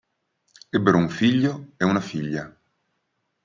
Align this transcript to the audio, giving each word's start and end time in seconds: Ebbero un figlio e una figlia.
Ebbero 0.77 0.97
un 0.97 1.09
figlio 1.09 1.73
e 1.77 1.85
una 1.85 2.01
figlia. 2.01 2.51